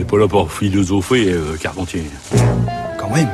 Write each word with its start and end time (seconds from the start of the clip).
n'est 0.00 0.06
pas 0.06 0.18
là 0.18 0.28
pour 0.28 0.50
philosopher, 0.50 1.30
euh, 1.30 1.56
Carpentier. 1.60 2.04
Quand 2.98 3.10
même. 3.10 3.28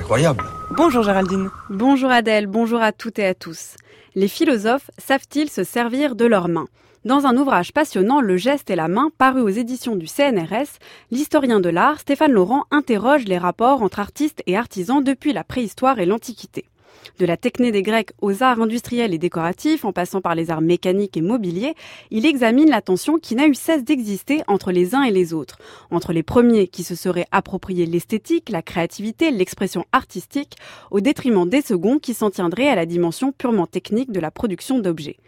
Incroyable. 0.00 0.42
Bonjour 0.74 1.02
Géraldine. 1.02 1.50
Bonjour 1.68 2.10
Adèle, 2.10 2.46
bonjour 2.46 2.80
à 2.80 2.92
toutes 2.92 3.18
et 3.18 3.26
à 3.26 3.34
tous. 3.34 3.76
Les 4.14 4.28
philosophes 4.28 4.90
savent-ils 4.96 5.50
se 5.50 5.64
servir 5.64 6.16
de 6.16 6.24
leurs 6.24 6.48
mains? 6.48 6.66
Dans 7.04 7.26
un 7.26 7.36
ouvrage 7.36 7.74
passionnant 7.74 8.22
Le 8.22 8.38
geste 8.38 8.70
et 8.70 8.76
la 8.76 8.88
main, 8.88 9.10
paru 9.18 9.42
aux 9.42 9.48
éditions 9.48 9.96
du 9.96 10.06
CNRS, 10.06 10.78
l'historien 11.10 11.60
de 11.60 11.68
l'art 11.68 12.00
Stéphane 12.00 12.32
Laurent 12.32 12.64
interroge 12.70 13.24
les 13.24 13.38
rapports 13.38 13.82
entre 13.82 14.00
artistes 14.00 14.42
et 14.46 14.56
artisans 14.56 15.04
depuis 15.04 15.34
la 15.34 15.44
préhistoire 15.44 15.98
et 15.98 16.06
l'Antiquité. 16.06 16.64
De 17.18 17.26
la 17.26 17.36
techné 17.36 17.72
des 17.72 17.82
Grecs 17.82 18.12
aux 18.20 18.42
arts 18.42 18.60
industriels 18.60 19.14
et 19.14 19.18
décoratifs, 19.18 19.84
en 19.84 19.92
passant 19.92 20.20
par 20.20 20.34
les 20.34 20.50
arts 20.50 20.60
mécaniques 20.60 21.16
et 21.16 21.22
mobiliers, 21.22 21.74
il 22.10 22.26
examine 22.26 22.70
la 22.70 22.80
tension 22.80 23.18
qui 23.18 23.34
n'a 23.34 23.46
eu 23.46 23.54
cesse 23.54 23.84
d'exister 23.84 24.42
entre 24.46 24.72
les 24.72 24.94
uns 24.94 25.02
et 25.02 25.10
les 25.10 25.34
autres, 25.34 25.58
entre 25.90 26.12
les 26.12 26.22
premiers 26.22 26.68
qui 26.68 26.84
se 26.84 26.94
seraient 26.94 27.26
appropriés 27.30 27.86
l'esthétique, 27.86 28.48
la 28.48 28.62
créativité, 28.62 29.30
l'expression 29.30 29.84
artistique, 29.92 30.56
au 30.90 31.00
détriment 31.00 31.48
des 31.48 31.62
seconds 31.62 31.98
qui 31.98 32.14
s'en 32.14 32.30
tiendraient 32.30 32.68
à 32.68 32.74
la 32.74 32.86
dimension 32.86 33.32
purement 33.32 33.66
technique 33.66 34.12
de 34.12 34.20
la 34.20 34.30
production 34.30 34.78
d'objets. 34.78 35.18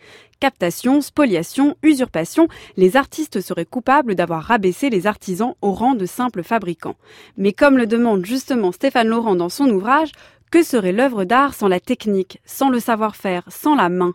Captation, 0.40 1.00
spoliation, 1.00 1.76
usurpation, 1.82 2.48
les 2.76 2.96
artistes 2.96 3.40
seraient 3.40 3.64
coupables 3.64 4.14
d'avoir 4.14 4.42
rabaissé 4.42 4.90
les 4.90 5.06
artisans 5.06 5.54
au 5.62 5.72
rang 5.72 5.94
de 5.94 6.06
simples 6.06 6.42
fabricants. 6.42 6.96
Mais 7.38 7.52
comme 7.52 7.78
le 7.78 7.86
demande 7.86 8.26
justement 8.26 8.72
Stéphane 8.72 9.08
Laurent 9.08 9.36
dans 9.36 9.48
son 9.48 9.70
ouvrage, 9.70 10.12
que 10.50 10.62
serait 10.62 10.92
l'œuvre 10.92 11.24
d'art 11.24 11.54
sans 11.54 11.68
la 11.68 11.80
technique, 11.80 12.40
sans 12.44 12.70
le 12.70 12.80
savoir-faire, 12.80 13.44
sans 13.48 13.74
la 13.74 13.88
main? 13.88 14.14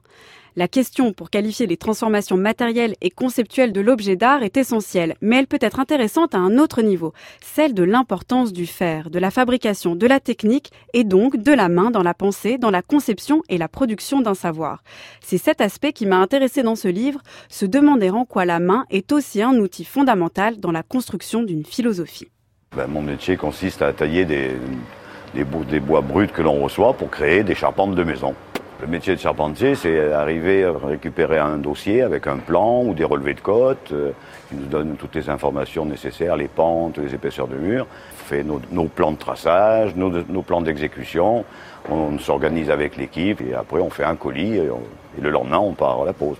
La 0.56 0.68
question 0.68 1.14
pour 1.14 1.30
qualifier 1.30 1.68
les 1.68 1.78
transformations 1.78 2.36
matérielles 2.36 2.96
et 3.00 3.12
conceptuelles 3.12 3.72
de 3.72 3.82
l'objet 3.82 4.16
d'art 4.16 4.44
est 4.44 4.58
essentielle, 4.58 5.16
mais 5.22 5.38
elle 5.38 5.48
peut 5.48 5.60
être 5.62 5.80
intéressante 5.80 6.36
à 6.36 6.40
un 6.40 6.58
autre 6.58 6.82
niveau, 6.82 7.14
celle 7.42 7.74
de 7.74 7.84
l'importance 7.84 8.52
du 8.52 8.66
faire, 8.66 9.10
de 9.10 9.20
la 9.20 9.32
fabrication, 9.32 9.96
de 9.96 10.08
la 10.08 10.20
technique 10.20 10.72
et 10.94 11.06
donc 11.06 11.38
de 11.38 11.54
la 11.54 11.70
main 11.70 11.92
dans 11.92 12.04
la 12.04 12.14
pensée, 12.14 12.58
dans 12.58 12.72
la 12.72 12.82
conception 12.82 13.42
et 13.48 13.58
la 13.58 13.70
production 13.70 14.20
d'un 14.20 14.34
savoir. 14.34 14.84
C'est 15.22 15.38
cet 15.38 15.62
aspect 15.62 15.94
qui 15.94 16.06
m'a 16.06 16.18
intéressé 16.18 16.62
dans 16.62 16.76
ce 16.76 16.88
livre, 16.88 17.22
se 17.48 17.66
demander 17.66 18.10
en 18.10 18.26
quoi 18.26 18.44
la 18.44 18.60
main 18.60 18.86
est 18.90 19.12
aussi 19.12 19.42
un 19.42 19.56
outil 19.60 19.86
fondamental 19.86 20.60
dans 20.60 20.72
la 20.72 20.84
construction 20.84 21.44
d'une 21.44 21.64
philosophie. 21.64 22.28
Ben, 22.76 22.88
mon 22.88 23.02
métier 23.02 23.38
consiste 23.38 23.82
à 23.82 23.94
tailler 23.94 24.26
des, 24.26 24.52
des, 25.34 25.80
bois 25.80 26.02
bruts 26.02 26.28
que 26.28 26.42
l'on 26.42 26.64
reçoit 26.64 26.94
pour 26.94 27.10
créer 27.10 27.44
des 27.44 27.56
charpentes 27.56 27.96
de 27.96 28.04
maison. 28.04 28.34
Le 28.82 28.88
métier 28.88 29.14
de 29.14 29.20
charpentier, 29.20 29.76
c'est 29.76 30.14
arriver 30.14 30.64
à 30.64 30.72
récupérer 30.72 31.38
un 31.38 31.58
dossier 31.58 32.02
avec 32.02 32.28
un 32.28 32.38
plan 32.38 32.82
ou 32.84 32.94
des 32.94 33.04
relevés 33.04 33.34
de 33.34 33.42
côte 33.42 33.92
euh, 33.92 34.12
qui 34.48 34.56
nous 34.56 34.68
donnent 34.68 34.96
toutes 34.96 35.16
les 35.16 35.30
informations 35.30 35.86
nécessaires, 35.86 36.38
les 36.38 36.48
pentes, 36.48 36.98
les 36.98 37.14
épaisseurs 37.14 37.50
de 37.50 37.58
mur. 37.58 37.86
On 37.90 38.26
fait 38.26 38.44
nos, 38.44 38.86
plans 38.86 39.12
de 39.12 39.18
traçage, 39.18 39.96
nos, 39.96 40.42
plans 40.44 40.62
d'exécution. 40.62 41.44
On, 41.90 42.18
s'organise 42.20 42.70
avec 42.70 42.96
l'équipe 42.96 43.42
et 43.42 43.54
après 43.54 43.80
on 43.80 43.90
fait 43.90 44.06
un 44.06 44.16
colis 44.16 44.58
et, 44.58 44.70
le 45.20 45.30
lendemain 45.30 45.58
on 45.58 45.74
part 45.74 46.04
à 46.04 46.06
la 46.06 46.14
pause. 46.14 46.38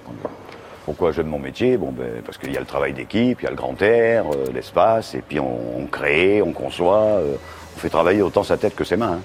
Pourquoi 0.86 1.12
j'aime 1.12 1.28
mon 1.28 1.40
métier? 1.40 1.78
Bon, 1.78 1.92
ben, 1.92 2.22
parce 2.26 2.38
qu'il 2.38 2.54
y 2.54 2.58
a 2.58 2.60
le 2.60 2.66
travail 2.66 2.94
d'équipe, 2.94 3.42
il 3.42 3.44
y 3.44 3.48
a 3.48 3.52
le 3.52 3.56
grand 3.56 3.80
air, 3.82 4.26
euh, 4.32 4.46
l'espace, 4.54 5.14
et 5.14 5.22
puis 5.22 5.40
on, 5.40 5.86
crée, 5.92 6.42
on 6.42 6.52
conçoit. 6.52 7.20
Euh, 7.20 7.36
fait 7.80 7.90
travailler 7.90 8.22
autant 8.22 8.44
sa 8.44 8.58
tête 8.58 8.76
que 8.76 8.84
ses 8.84 8.98
mains. 8.98 9.14
Hein. 9.14 9.22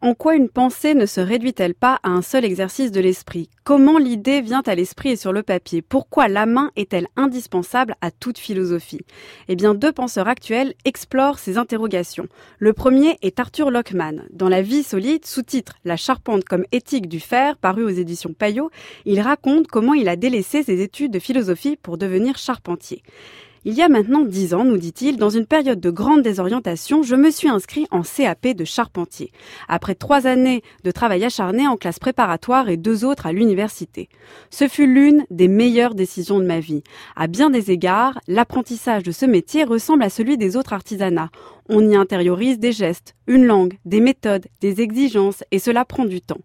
En 0.00 0.14
quoi 0.14 0.36
une 0.36 0.48
pensée 0.48 0.94
ne 0.94 1.06
se 1.06 1.20
réduit-elle 1.20 1.74
pas 1.74 1.98
à 2.04 2.10
un 2.10 2.22
seul 2.22 2.44
exercice 2.44 2.92
de 2.92 3.00
l'esprit? 3.00 3.50
Comment 3.64 3.98
l'idée 3.98 4.40
vient 4.40 4.62
à 4.64 4.76
l'esprit 4.76 5.10
et 5.10 5.16
sur 5.16 5.32
le 5.32 5.42
papier? 5.42 5.82
Pourquoi 5.82 6.28
la 6.28 6.46
main 6.46 6.70
est-elle 6.76 7.08
indispensable 7.16 7.96
à 8.00 8.12
toute 8.12 8.38
philosophie? 8.38 9.00
Eh 9.48 9.56
bien, 9.56 9.74
deux 9.74 9.90
penseurs 9.90 10.28
actuels 10.28 10.74
explorent 10.84 11.40
ces 11.40 11.58
interrogations. 11.58 12.28
Le 12.60 12.72
premier 12.74 13.18
est 13.22 13.40
Arthur 13.40 13.72
Lockman. 13.72 14.22
Dans 14.30 14.48
La 14.48 14.62
vie 14.62 14.84
solide, 14.84 15.26
sous-titre 15.26 15.74
La 15.84 15.96
charpente 15.96 16.44
comme 16.44 16.64
éthique 16.70 17.08
du 17.08 17.18
fer, 17.18 17.56
paru 17.56 17.82
aux 17.82 17.88
éditions 17.88 18.32
Payot, 18.32 18.70
il 19.04 19.20
raconte 19.20 19.66
comment 19.66 19.94
il 19.94 20.08
a 20.08 20.14
délaissé 20.14 20.62
ses 20.62 20.80
études 20.80 21.10
de 21.10 21.18
philosophie 21.18 21.76
pour 21.76 21.98
devenir 21.98 22.38
charpentier. 22.38 23.02
Il 23.64 23.74
y 23.74 23.82
a 23.82 23.88
maintenant 23.88 24.22
dix 24.22 24.54
ans, 24.54 24.64
nous 24.64 24.78
dit-il, 24.78 25.16
dans 25.16 25.30
une 25.30 25.46
période 25.46 25.80
de 25.80 25.90
grande 25.90 26.22
désorientation, 26.22 27.02
je 27.02 27.16
me 27.16 27.30
suis 27.30 27.48
inscrit 27.48 27.86
en 27.90 28.02
CAP 28.02 28.48
de 28.48 28.64
charpentier, 28.64 29.32
après 29.68 29.94
trois 29.94 30.26
années 30.26 30.62
de 30.84 30.90
travail 30.90 31.24
acharné 31.24 31.66
en 31.66 31.76
classe 31.76 31.98
préparatoire 31.98 32.68
et 32.68 32.76
deux 32.76 33.04
autres 33.04 33.26
à 33.26 33.32
l'université. 33.32 34.08
Ce 34.50 34.68
fut 34.68 34.86
l'une 34.86 35.24
des 35.30 35.48
meilleures 35.48 35.94
décisions 35.94 36.38
de 36.38 36.44
ma 36.44 36.60
vie. 36.60 36.84
À 37.16 37.26
bien 37.26 37.50
des 37.50 37.70
égards, 37.70 38.18
l'apprentissage 38.28 39.02
de 39.02 39.12
ce 39.12 39.26
métier 39.26 39.64
ressemble 39.64 40.04
à 40.04 40.10
celui 40.10 40.38
des 40.38 40.56
autres 40.56 40.72
artisanats. 40.72 41.30
On 41.70 41.86
y 41.90 41.96
intériorise 41.96 42.58
des 42.58 42.72
gestes, 42.72 43.14
une 43.26 43.44
langue, 43.44 43.78
des 43.84 44.00
méthodes, 44.00 44.46
des 44.62 44.80
exigences, 44.80 45.44
et 45.50 45.58
cela 45.58 45.84
prend 45.84 46.06
du 46.06 46.22
temps. 46.22 46.40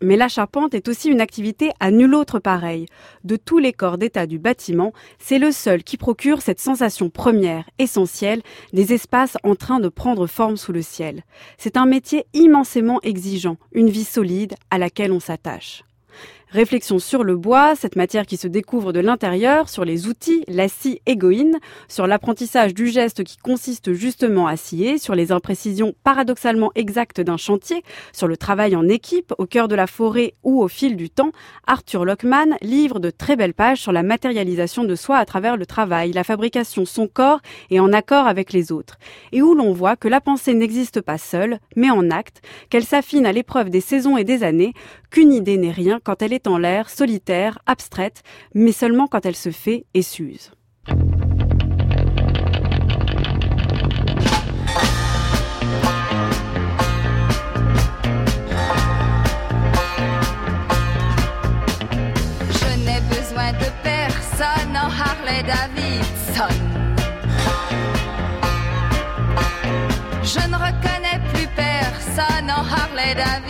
Mais 0.00 0.16
la 0.16 0.28
charpente 0.28 0.72
est 0.72 0.86
aussi 0.86 1.08
une 1.08 1.20
activité 1.20 1.70
à 1.80 1.90
nul 1.90 2.14
autre 2.14 2.38
pareille. 2.38 2.86
De 3.24 3.34
tous 3.34 3.58
les 3.58 3.72
corps 3.72 3.98
d'état 3.98 4.26
du 4.26 4.38
bâtiment, 4.38 4.92
c'est 5.18 5.40
le 5.40 5.50
seul 5.50 5.82
qui 5.82 5.96
procure 5.96 6.42
cette 6.42 6.60
sensation 6.60 7.10
première, 7.10 7.68
essentielle, 7.80 8.42
des 8.72 8.92
espaces 8.92 9.36
en 9.42 9.56
train 9.56 9.80
de 9.80 9.88
prendre 9.88 10.28
forme 10.28 10.56
sous 10.56 10.72
le 10.72 10.82
ciel. 10.82 11.24
C'est 11.56 11.76
un 11.76 11.86
métier 11.86 12.26
immensément 12.32 13.00
exigeant, 13.02 13.56
une 13.72 13.90
vie 13.90 14.04
solide 14.04 14.54
à 14.70 14.78
laquelle 14.78 15.10
on 15.10 15.20
s'attache. 15.20 15.82
Réflexion 16.50 16.98
sur 16.98 17.24
le 17.24 17.36
bois, 17.36 17.74
cette 17.76 17.94
matière 17.94 18.24
qui 18.24 18.38
se 18.38 18.48
découvre 18.48 18.94
de 18.94 19.00
l'intérieur, 19.00 19.68
sur 19.68 19.84
les 19.84 20.06
outils, 20.06 20.44
la 20.48 20.68
scie 20.68 21.02
égoïne, 21.04 21.58
sur 21.88 22.06
l'apprentissage 22.06 22.72
du 22.72 22.86
geste 22.86 23.22
qui 23.22 23.36
consiste 23.36 23.92
justement 23.92 24.46
à 24.46 24.56
scier, 24.56 24.96
sur 24.96 25.14
les 25.14 25.30
imprécisions 25.30 25.94
paradoxalement 26.04 26.72
exactes 26.74 27.20
d'un 27.20 27.36
chantier, 27.36 27.84
sur 28.14 28.28
le 28.28 28.38
travail 28.38 28.76
en 28.76 28.88
équipe, 28.88 29.34
au 29.36 29.44
cœur 29.44 29.68
de 29.68 29.74
la 29.74 29.86
forêt 29.86 30.32
ou 30.42 30.62
au 30.62 30.68
fil 30.68 30.96
du 30.96 31.10
temps, 31.10 31.32
Arthur 31.66 32.06
Lockman 32.06 32.56
livre 32.62 32.98
de 32.98 33.10
très 33.10 33.36
belles 33.36 33.52
pages 33.52 33.82
sur 33.82 33.92
la 33.92 34.02
matérialisation 34.02 34.84
de 34.84 34.94
soi 34.94 35.18
à 35.18 35.26
travers 35.26 35.58
le 35.58 35.66
travail, 35.66 36.12
la 36.12 36.24
fabrication 36.24 36.86
son 36.86 37.08
corps 37.08 37.40
et 37.68 37.78
en 37.78 37.92
accord 37.92 38.26
avec 38.26 38.54
les 38.54 38.72
autres, 38.72 38.96
et 39.32 39.42
où 39.42 39.54
l'on 39.54 39.74
voit 39.74 39.96
que 39.96 40.08
la 40.08 40.22
pensée 40.22 40.54
n'existe 40.54 41.02
pas 41.02 41.18
seule, 41.18 41.58
mais 41.76 41.90
en 41.90 42.10
acte, 42.10 42.40
qu'elle 42.70 42.84
s'affine 42.84 43.26
à 43.26 43.32
l'épreuve 43.32 43.68
des 43.68 43.82
saisons 43.82 44.16
et 44.16 44.24
des 44.24 44.44
années, 44.44 44.72
qu'une 45.10 45.32
idée 45.32 45.58
n'est 45.58 45.72
rien 45.72 46.00
quand 46.02 46.22
elle 46.22 46.32
est 46.32 46.37
en 46.46 46.58
l'air, 46.58 46.90
solitaire, 46.90 47.58
abstraite, 47.66 48.22
mais 48.54 48.72
seulement 48.72 49.06
quand 49.06 49.26
elle 49.26 49.36
se 49.36 49.50
fait 49.50 49.86
et 49.94 50.02
s'use. 50.02 50.52
Je 50.86 50.94
n'ai 62.84 63.00
besoin 63.08 63.52
de 63.52 63.68
personne 63.82 64.76
en 64.76 64.88
Harley 64.88 65.42
Davidson. 65.42 66.54
Je 70.22 70.40
ne 70.48 70.56
reconnais 70.56 71.20
plus 71.32 71.48
personne 71.56 72.50
en 72.50 72.62
Harley 72.62 73.14
Davidson. 73.14 73.47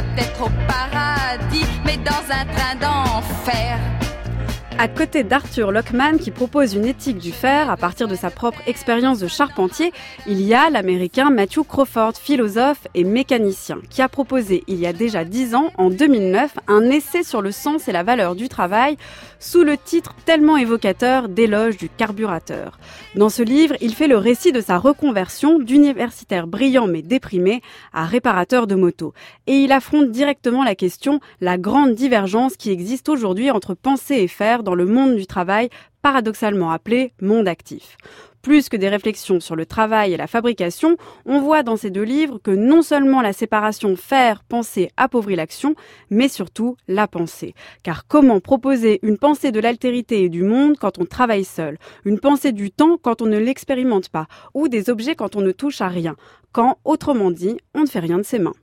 Peut-être 0.00 0.42
au 0.42 0.50
paradis, 0.66 1.66
mais 1.84 1.98
dans 1.98 2.24
un 2.30 2.44
train 2.46 2.74
d'enfer. 2.80 3.78
À 4.78 4.88
côté 4.88 5.22
d'Arthur 5.22 5.70
Lockman 5.70 6.18
qui 6.18 6.30
propose 6.30 6.74
une 6.74 6.86
éthique 6.86 7.18
du 7.18 7.30
fer 7.30 7.70
à 7.70 7.76
partir 7.76 8.08
de 8.08 8.14
sa 8.14 8.30
propre 8.30 8.60
expérience 8.66 9.20
de 9.20 9.28
charpentier, 9.28 9.92
il 10.26 10.40
y 10.40 10.54
a 10.54 10.70
l'américain 10.70 11.30
Matthew 11.30 11.60
Crawford, 11.68 12.14
philosophe 12.16 12.88
et 12.94 13.04
mécanicien, 13.04 13.78
qui 13.90 14.02
a 14.02 14.08
proposé 14.08 14.64
il 14.66 14.80
y 14.80 14.86
a 14.86 14.92
déjà 14.92 15.24
dix 15.24 15.54
ans, 15.54 15.70
en 15.78 15.90
2009, 15.90 16.54
un 16.66 16.90
essai 16.90 17.22
sur 17.22 17.42
le 17.42 17.52
sens 17.52 17.86
et 17.86 17.92
la 17.92 18.02
valeur 18.02 18.34
du 18.34 18.48
travail 18.48 18.96
sous 19.38 19.62
le 19.62 19.76
titre 19.76 20.14
tellement 20.24 20.56
évocateur 20.56 21.28
d'éloge 21.28 21.76
du 21.76 21.88
carburateur. 21.88 22.78
Dans 23.14 23.28
ce 23.28 23.42
livre, 23.42 23.74
il 23.80 23.94
fait 23.94 24.08
le 24.08 24.16
récit 24.16 24.52
de 24.52 24.60
sa 24.60 24.78
reconversion 24.78 25.58
d'universitaire 25.58 26.46
brillant 26.46 26.86
mais 26.86 27.02
déprimé 27.02 27.60
à 27.92 28.04
réparateur 28.04 28.66
de 28.66 28.74
moto. 28.74 29.12
Et 29.46 29.56
il 29.56 29.72
affronte 29.72 30.10
directement 30.10 30.64
la 30.64 30.74
question, 30.74 31.20
la 31.40 31.58
grande 31.58 31.94
divergence 31.94 32.56
qui 32.56 32.70
existe 32.70 33.08
aujourd'hui 33.08 33.50
entre 33.50 33.74
penser 33.74 34.14
et 34.14 34.28
faire 34.28 34.62
dans 34.72 34.76
le 34.76 34.86
monde 34.86 35.16
du 35.16 35.26
travail 35.26 35.68
paradoxalement 36.00 36.70
appelé 36.70 37.12
monde 37.20 37.46
actif. 37.46 37.98
Plus 38.40 38.70
que 38.70 38.76
des 38.78 38.88
réflexions 38.88 39.38
sur 39.38 39.54
le 39.54 39.66
travail 39.66 40.14
et 40.14 40.16
la 40.16 40.26
fabrication, 40.26 40.96
on 41.26 41.42
voit 41.42 41.62
dans 41.62 41.76
ces 41.76 41.90
deux 41.90 42.02
livres 42.02 42.38
que 42.42 42.50
non 42.50 42.80
seulement 42.80 43.20
la 43.20 43.34
séparation 43.34 43.96
faire-penser 43.96 44.90
appauvrit 44.96 45.36
l'action, 45.36 45.74
mais 46.08 46.28
surtout 46.28 46.76
la 46.88 47.06
pensée. 47.06 47.54
Car 47.82 48.06
comment 48.06 48.40
proposer 48.40 48.98
une 49.02 49.18
pensée 49.18 49.52
de 49.52 49.60
l'altérité 49.60 50.24
et 50.24 50.30
du 50.30 50.42
monde 50.42 50.78
quand 50.80 50.98
on 50.98 51.04
travaille 51.04 51.44
seul, 51.44 51.76
une 52.06 52.18
pensée 52.18 52.52
du 52.52 52.70
temps 52.70 52.96
quand 52.96 53.20
on 53.20 53.26
ne 53.26 53.38
l'expérimente 53.38 54.08
pas, 54.08 54.26
ou 54.54 54.68
des 54.68 54.88
objets 54.88 55.16
quand 55.16 55.36
on 55.36 55.42
ne 55.42 55.52
touche 55.52 55.82
à 55.82 55.88
rien, 55.88 56.16
quand, 56.50 56.78
autrement 56.86 57.30
dit, 57.30 57.58
on 57.74 57.82
ne 57.82 57.86
fait 57.86 58.00
rien 58.00 58.16
de 58.16 58.22
ses 58.22 58.38
mains. 58.38 58.54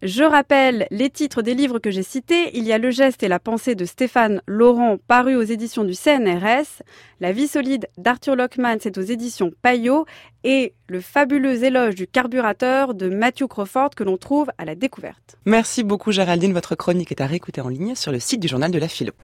Je 0.00 0.22
rappelle 0.22 0.86
les 0.92 1.10
titres 1.10 1.42
des 1.42 1.54
livres 1.54 1.80
que 1.80 1.90
j'ai 1.90 2.04
cités. 2.04 2.56
Il 2.56 2.62
y 2.62 2.72
a 2.72 2.78
Le 2.78 2.92
geste 2.92 3.24
et 3.24 3.28
la 3.28 3.40
pensée 3.40 3.74
de 3.74 3.84
Stéphane 3.84 4.40
Laurent, 4.46 4.96
paru 5.08 5.34
aux 5.34 5.42
éditions 5.42 5.82
du 5.82 5.92
CNRS. 5.92 6.84
La 7.18 7.32
vie 7.32 7.48
solide 7.48 7.88
d'Arthur 7.98 8.36
Lockman, 8.36 8.76
c'est 8.80 8.96
aux 8.96 9.02
éditions 9.02 9.50
Payot. 9.60 10.06
Et 10.44 10.72
Le 10.86 11.00
fabuleux 11.00 11.64
éloge 11.64 11.96
du 11.96 12.06
carburateur 12.06 12.94
de 12.94 13.08
Matthew 13.08 13.48
Crawford 13.48 13.90
que 13.90 14.04
l'on 14.04 14.16
trouve 14.16 14.52
à 14.56 14.64
la 14.64 14.76
découverte. 14.76 15.36
Merci 15.46 15.82
beaucoup 15.82 16.12
Géraldine. 16.12 16.52
Votre 16.52 16.76
chronique 16.76 17.10
est 17.10 17.20
à 17.20 17.26
réécouter 17.26 17.60
en 17.60 17.68
ligne 17.68 17.96
sur 17.96 18.12
le 18.12 18.20
site 18.20 18.38
du 18.38 18.46
journal 18.46 18.70
de 18.70 18.78
la 18.78 18.86
philo. 18.86 19.12